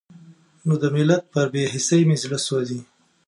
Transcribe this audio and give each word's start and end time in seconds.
نو 0.65 0.73
د 0.81 0.83
ملت 0.95 1.23
پر 1.33 1.47
بې 1.53 1.63
حسۍ 1.73 2.01
مې 2.07 2.15
زړه 2.23 2.39
سوزي. 2.47 2.79